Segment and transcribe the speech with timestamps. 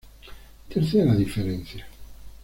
[0.69, 1.85] Tercera diferencia.